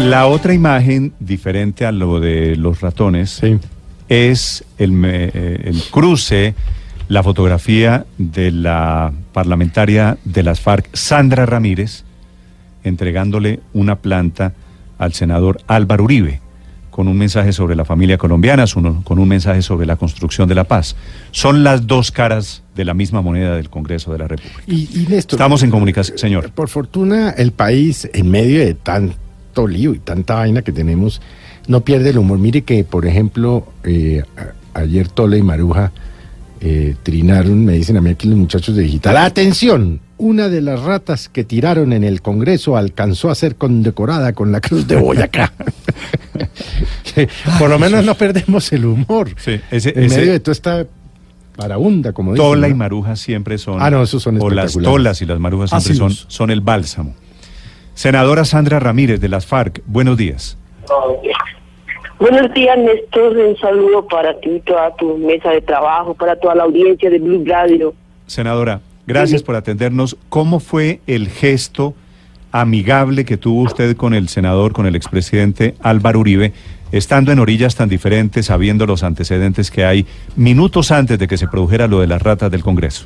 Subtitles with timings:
[0.00, 3.42] La otra imagen, diferente a lo de los ratones,
[4.08, 6.54] es el, eh, el cruce,
[7.08, 12.04] la fotografía de la parlamentaria de las FARC, Sandra Ramírez,
[12.82, 14.54] entregándole una planta
[14.98, 16.40] al senador Álvaro Uribe,
[16.90, 18.64] con un mensaje sobre la familia colombiana,
[19.04, 20.96] con un mensaje sobre la construcción de la paz.
[21.30, 24.62] Son las dos caras de la misma moneda del Congreso de la República.
[24.66, 26.50] Y, y Néstor, Estamos en comunicación, señor.
[26.52, 29.29] Por fortuna, el país, en medio de tanto
[29.66, 31.20] lío y tanta vaina que tenemos,
[31.68, 32.38] no pierde el humor.
[32.38, 34.22] Mire que, por ejemplo, eh,
[34.74, 35.92] ayer Tole y Maruja
[36.60, 39.16] eh, trinaron, me dicen a mí aquí los muchachos de digital.
[39.16, 40.00] ¡Atención!
[40.18, 44.60] Una de las ratas que tiraron en el Congreso alcanzó a ser condecorada con la
[44.60, 45.52] Cruz de Boyacá.
[47.58, 49.30] Por lo menos no perdemos el humor.
[49.36, 50.86] Sí, ese- en ese- medio de toda esta
[51.56, 52.46] parabunda, como dicen.
[52.46, 52.76] Tola y ¿no?
[52.76, 53.78] maruja siempre son.
[53.80, 57.14] Ah, no, esos son O las tolas y las marujas siempre son, son el bálsamo.
[58.00, 60.56] Senadora Sandra Ramírez de las FARC, buenos días.
[62.18, 63.36] Buenos días, Néstor.
[63.36, 67.44] Un saludo para ti toda tu mesa de trabajo, para toda la audiencia de Blue
[67.46, 67.92] Radio.
[68.26, 69.44] Senadora, gracias Sí.
[69.46, 70.16] por atendernos.
[70.30, 71.92] ¿Cómo fue el gesto
[72.52, 76.54] amigable que tuvo usted con el senador, con el expresidente Álvaro Uribe,
[76.92, 81.48] estando en orillas tan diferentes, sabiendo los antecedentes que hay, minutos antes de que se
[81.48, 83.04] produjera lo de las ratas del Congreso?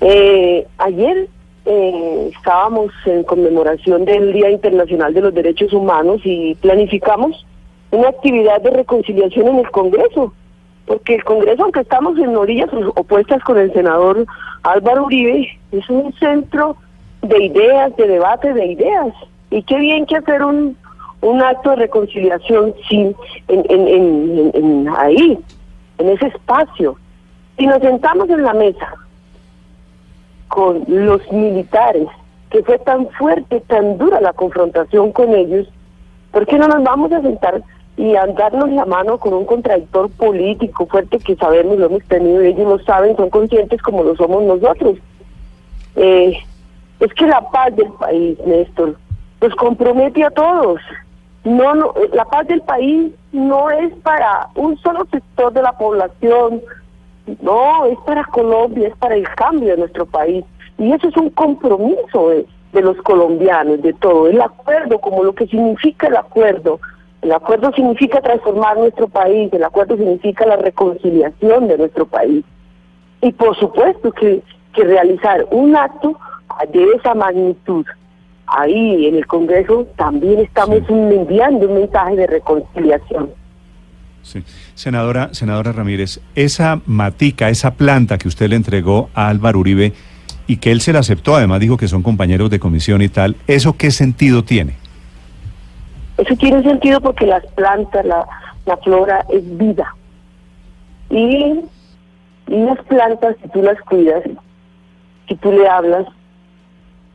[0.00, 1.28] Eh, ayer
[1.66, 7.46] eh, estábamos en conmemoración del Día Internacional de los Derechos Humanos y planificamos
[7.90, 10.32] una actividad de reconciliación en el Congreso.
[10.86, 14.26] Porque el Congreso, aunque estamos en orillas opuestas con el senador
[14.64, 16.76] Álvaro Uribe, es un centro
[17.22, 19.08] de ideas, de debate de ideas.
[19.50, 20.76] Y qué bien que hacer un,
[21.20, 23.14] un acto de reconciliación sin,
[23.48, 25.38] en, en, en- ahí,
[25.98, 26.96] en ese espacio.
[27.56, 28.94] Si nos sentamos en la mesa
[30.50, 32.08] con los militares,
[32.50, 35.68] que fue tan fuerte, tan dura la confrontación con ellos,
[36.32, 37.62] ¿por qué no nos vamos a sentar
[37.96, 42.40] y a darnos la mano con un contradictor político fuerte que sabemos, lo hemos tenido,
[42.40, 44.96] ellos lo saben, son conscientes como lo somos nosotros?
[45.94, 46.36] Eh,
[46.98, 48.96] es que la paz del país, Néstor,
[49.40, 50.80] nos compromete a todos.
[51.44, 56.60] No, no, la paz del país no es para un solo sector de la población,
[57.40, 60.44] no, es para Colombia, es para el cambio de nuestro país.
[60.78, 64.28] Y eso es un compromiso de, de los colombianos, de todo.
[64.28, 66.80] El acuerdo, como lo que significa el acuerdo.
[67.22, 72.44] El acuerdo significa transformar nuestro país, el acuerdo significa la reconciliación de nuestro país.
[73.20, 74.42] Y por supuesto que,
[74.72, 76.16] que realizar un acto
[76.72, 77.84] de esa magnitud
[78.46, 83.30] ahí en el Congreso también estamos enviando un mensaje de reconciliación.
[84.22, 84.42] Sí.
[84.74, 89.92] Senadora, senadora Ramírez, esa matica, esa planta que usted le entregó a Álvaro Uribe
[90.46, 93.36] y que él se la aceptó, además dijo que son compañeros de comisión y tal,
[93.46, 94.74] ¿eso qué sentido tiene?
[96.18, 98.26] Eso tiene sentido porque las plantas, la,
[98.84, 99.94] flora es vida.
[101.08, 101.60] Y,
[102.46, 104.22] las plantas, si tú las cuidas,
[105.28, 106.06] si tú le hablas,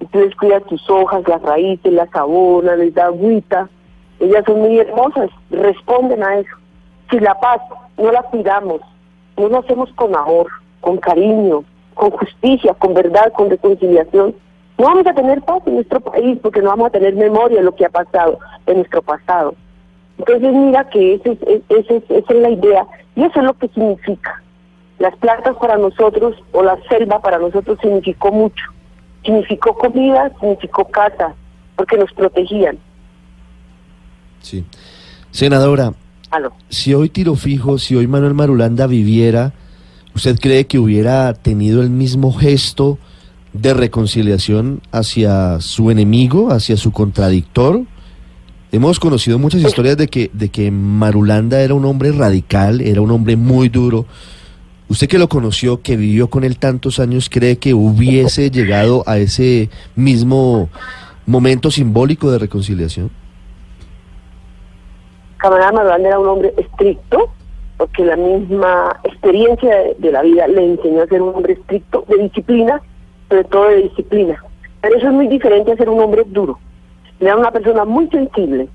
[0.00, 3.68] si tú les cuidas tus hojas, las raíces, las abonas, les das agüita,
[4.18, 6.59] ellas son muy hermosas, responden a eso.
[7.10, 7.60] Si la paz
[7.96, 8.80] no la cuidamos,
[9.36, 10.48] no lo hacemos con amor,
[10.80, 14.34] con cariño, con justicia, con verdad, con reconciliación,
[14.78, 17.64] no vamos a tener paz en nuestro país porque no vamos a tener memoria de
[17.64, 19.54] lo que ha pasado en nuestro pasado.
[20.18, 23.44] Entonces mira que ese es- es- ese es- esa es la idea y eso es
[23.44, 24.42] lo que significa.
[24.98, 28.64] Las plantas para nosotros o la selva para nosotros significó mucho.
[29.24, 31.34] Significó comida, significó casa,
[31.76, 32.78] porque nos protegían.
[34.40, 34.64] Sí.
[35.30, 35.92] Senadora,
[36.68, 39.52] Si hoy Tiro Fijo, si hoy Manuel Marulanda viviera,
[40.14, 42.98] ¿usted cree que hubiera tenido el mismo gesto
[43.52, 47.82] de reconciliación hacia su enemigo, hacia su contradictor?
[48.72, 53.10] Hemos conocido muchas historias de que, de que Marulanda era un hombre radical, era un
[53.10, 54.06] hombre muy duro.
[54.88, 59.18] Usted que lo conoció, que vivió con él tantos años, ¿cree que hubiese llegado a
[59.18, 60.68] ese mismo
[61.26, 63.10] momento simbólico de reconciliación?
[65.40, 67.30] Camarada Marulanda era un hombre estricto,
[67.78, 72.18] porque la misma experiencia de, la vida le enseñó a ser un hombre estricto, de
[72.24, 72.82] disciplina,
[73.30, 74.44] sobre todo de disciplina.
[74.82, 76.58] Pero eso es muy diferente a ser un hombre duro.
[77.20, 78.68] Era una persona muy sensible,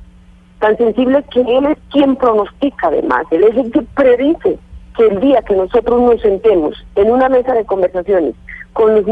[0.59, 4.57] tan sensible que él es quien pronostica además, él es el que predice
[4.97, 8.33] que el día que nosotros nos sentemos en una mesa de conversaciones
[8.73, 9.05] con los,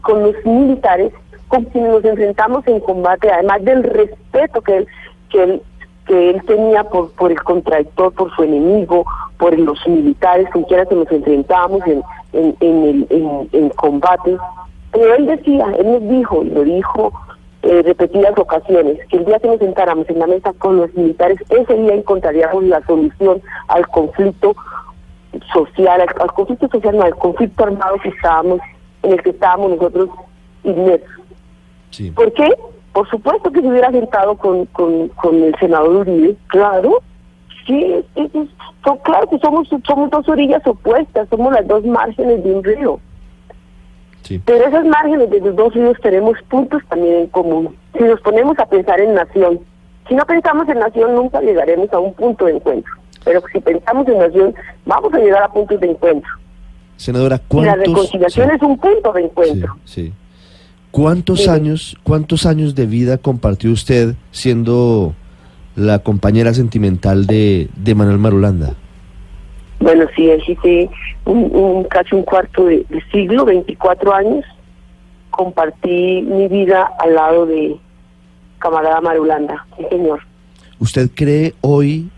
[0.00, 1.12] con los militares,
[1.46, 4.86] con quienes nos enfrentamos en combate, además del respeto que él,
[5.30, 5.62] que él,
[6.06, 9.04] que él tenía por, por el contradictor, por su enemigo,
[9.38, 14.36] por los militares con quienes nos enfrentábamos en, en, en, el, en, combate.
[14.92, 17.12] Pero él decía, él nos dijo, y lo dijo
[17.62, 21.38] eh, repetidas ocasiones, que el día que nos sentáramos en la mesa con los militares,
[21.50, 24.54] ese día encontraríamos la solución al conflicto
[25.52, 28.60] social, al, conflicto social, no, al conflicto armado que estábamos,
[29.02, 30.10] en el que estábamos nosotros
[30.62, 31.10] inmersos.
[32.14, 32.48] ¿Por qué?
[32.96, 37.02] Por supuesto que se hubiera sentado con, con, con el senador Uribe, claro,
[37.66, 38.02] sí,
[39.02, 42.98] claro que somos, somos dos orillas opuestas, somos las dos márgenes de un río.
[44.46, 47.76] Pero esas márgenes de los dos ríos tenemos puntos también en común.
[47.98, 49.60] Si nos ponemos a pensar en nación,
[50.08, 52.94] si no pensamos en nación nunca llegaremos a un punto de encuentro.
[53.26, 54.54] Pero si pensamos en nación,
[54.86, 56.30] vamos a llegar a puntos de encuentro.
[56.96, 57.74] Senadora, ¿cuántos...
[57.74, 59.76] Y la reconciliación es un punto de encuentro.
[59.84, 60.14] Sí,
[60.96, 65.12] ¿Cuántos años, cuántos años de vida compartió usted siendo
[65.74, 68.72] la compañera sentimental de, de Manuel Marulanda?
[69.78, 70.88] Bueno, sí, existe
[71.26, 74.44] un, casi un cuarto de, siglo, 24 años,
[75.28, 77.76] compartí mi vida al lado de
[78.58, 80.20] camarada Marulanda, sí señor.
[80.78, 82.08] ¿Usted cree hoy,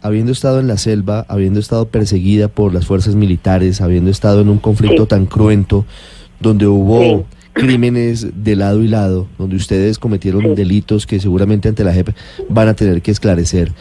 [0.00, 4.48] habiendo estado en la selva, habiendo estado perseguida por las fuerzas militares, habiendo estado en
[4.48, 5.84] un conflicto tan cruento,
[6.38, 7.26] donde hubo
[7.58, 12.10] crímenes de lado y lado, donde ustedes cometieron delitos que seguramente ante la JEP
[12.48, 13.72] van a tener que esclarecer,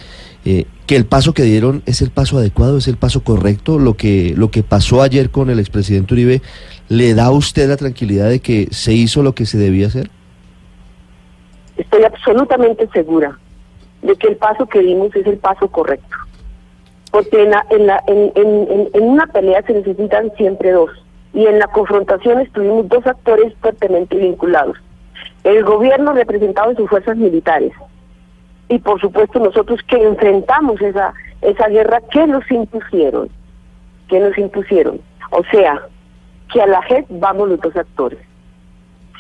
[0.45, 3.95] eh, que el paso que dieron es el paso adecuado, es el paso correcto, lo
[3.95, 6.41] que, lo que pasó ayer con el expresidente Uribe,
[6.89, 10.09] ¿le da a usted la tranquilidad de que se hizo lo que se debía hacer?
[11.77, 13.37] Estoy absolutamente segura
[14.01, 16.15] de que el paso que dimos es el paso correcto.
[17.11, 18.31] Porque en, en, la, en,
[18.93, 20.89] en una pelea se necesitan siempre dos.
[21.37, 24.75] Y en la confrontación estuvimos dos actores fuertemente vinculados.
[25.43, 27.73] El gobierno representado en sus fuerzas militares
[28.69, 33.29] y por supuesto nosotros que enfrentamos esa esa guerra que nos impusieron,
[34.09, 34.99] que nos impusieron.
[35.29, 35.79] O sea,
[36.51, 38.19] que a la JEP vamos los dos actores.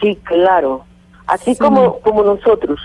[0.01, 0.85] Sí, claro.
[1.27, 2.79] Así como, como nosotros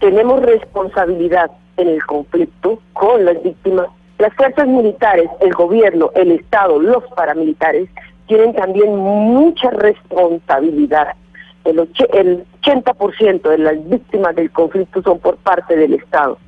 [0.00, 3.86] tenemos responsabilidad en el conflicto con las víctimas,
[4.18, 7.88] las fuerzas militares, el gobierno, el Estado, los paramilitares,
[8.28, 11.16] tienen también mucha responsabilidad
[11.64, 16.38] el, 80% de las víctimas del conflicto son por parte del Estado.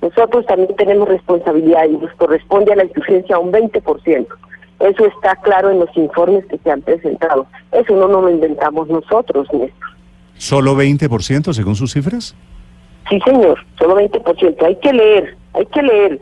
[0.00, 4.26] Nosotros también tenemos responsabilidad y nos corresponde a la insurgencia un 20%.
[4.80, 7.46] Eso está claro en los informes que se han presentado.
[7.70, 9.90] Eso no nos lo inventamos nosotros, Néstor.
[10.36, 12.34] ¿Solo 20% según sus cifras?
[13.08, 14.64] Sí, señor, solo 20%.
[14.64, 16.20] Hay que leer, hay que leer,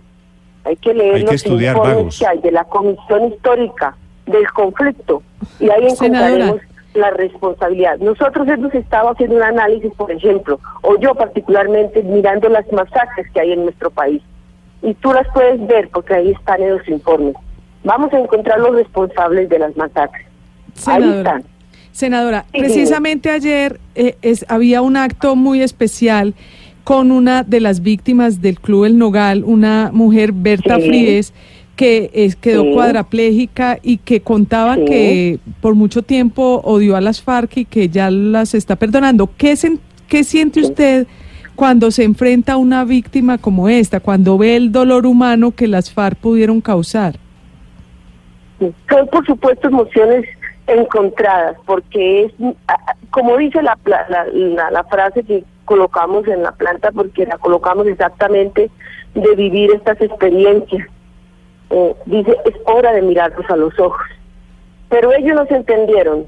[0.65, 3.97] hay que leer los informes que hay de la Comisión Histórica
[4.31, 5.23] del Conflicto
[5.59, 6.61] y ahí encontraremos
[6.95, 7.99] la responsabilidad.
[7.99, 13.41] Nosotros hemos estado haciendo un análisis, por ejemplo, o yo particularmente mirando las masacres que
[13.41, 14.23] hay en nuestro país.
[14.83, 17.35] Y tú las puedes ver porque ahí están en los informes.
[17.85, 20.27] Vamos a encontrar los responsables de las masacres.
[20.87, 21.45] ahí están.
[21.93, 26.35] Senadora, precisamente ayer eh, es, había un acto muy especial
[26.85, 31.35] con una de las víctimas del Club El Nogal, una mujer, Berta Fríes,
[31.81, 37.57] que es, quedó cuadraplégica y que contaba que por mucho tiempo odió a las FARC
[37.57, 39.31] y que ya las está perdonando.
[39.39, 39.55] ¿Qué,
[40.07, 41.07] qué siente usted
[41.57, 45.91] cuando se enfrenta a una víctima como esta, cuando ve el dolor humano que las
[45.91, 47.15] FARC pudieron causar?
[48.59, 50.27] Son, por supuesto, emociones
[50.67, 52.33] encontradas, porque es,
[53.09, 58.71] como dice la, la, la frase que colocamos en la planta, porque la colocamos exactamente
[59.15, 60.87] de vivir estas experiencias
[61.71, 64.07] eh, dice, es hora de mirarnos a los ojos.
[64.89, 66.27] Pero ellos nos entendieron,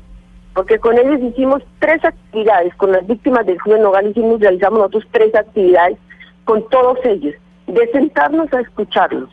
[0.55, 5.05] porque con ellos hicimos tres actividades, con las víctimas del Club Nogal hicimos, realizamos nosotros
[5.11, 5.99] tres actividades
[6.45, 7.35] con todos ellos,
[7.67, 9.29] de sentarnos a escucharlos.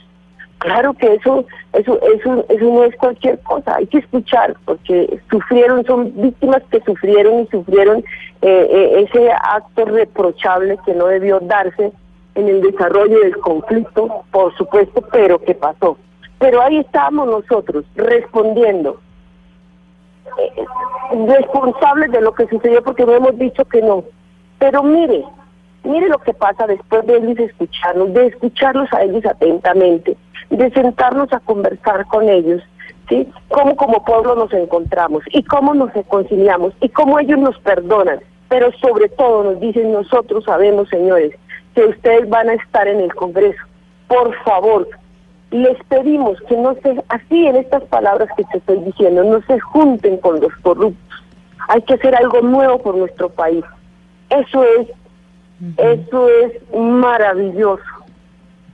[0.60, 5.86] Claro que eso, eso, eso, eso no es cualquier cosa, hay que escuchar, porque sufrieron,
[5.86, 8.00] son víctimas que sufrieron y sufrieron
[8.42, 11.94] eh, eh, ese acto reprochable que no debió darse
[12.36, 15.98] en el desarrollo del conflicto, por supuesto, pero ¿qué pasó?
[16.40, 19.00] Pero ahí estamos nosotros respondiendo,
[20.38, 20.66] eh,
[21.28, 24.04] responsables de lo que sucedió porque no hemos dicho que no.
[24.58, 25.26] Pero mire,
[25.84, 30.18] mire lo que pasa después de ellos escucharnos, de escucharlos a ellos atentamente,
[30.50, 32.62] de sentarnos a conversar con ellos,
[33.10, 33.28] ¿sí?
[33.50, 38.20] Cómo como pueblo nos encontramos y cómo nos reconciliamos y cómo ellos nos perdonan.
[38.48, 41.34] Pero sobre todo nos dicen nosotros sabemos, señores,
[41.80, 43.64] que ustedes van a estar en el Congreso.
[44.10, 44.86] Por favor,
[45.50, 49.58] les pedimos que no se, así en estas palabras que te estoy diciendo, no se
[49.62, 51.24] junten con los corruptos.
[51.70, 53.64] Hay que hacer algo nuevo por nuestro país.
[54.30, 54.88] Eso es,
[55.78, 57.84] eso es maravilloso.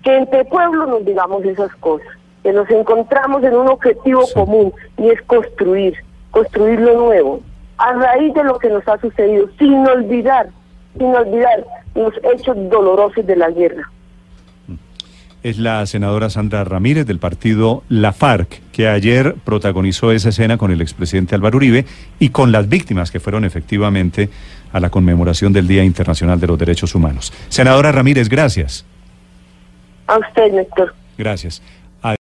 [0.02, 2.08] Que entre pueblos nos digamos esas cosas,
[2.42, 5.94] que nos encontramos en un objetivo común y es construir,
[6.32, 7.40] construir lo nuevo,
[7.78, 10.50] a raíz de lo que nos ha sucedido, sin olvidar
[10.98, 13.90] sin olvidar los hechos dolorosos de la guerra.
[15.44, 20.72] Es la senadora Sandra Ramírez del partido La FARC, que ayer protagonizó esa escena con
[20.72, 21.86] el expresidente Álvaro Uribe
[22.18, 24.30] y con las víctimas que fueron efectivamente
[24.74, 27.32] a la conmemoración del Día Internacional de los Derechos Humanos.
[27.50, 28.86] Senadora Ramírez, gracias.
[30.08, 30.96] A usted, Néstor.
[31.16, 31.62] Gracias.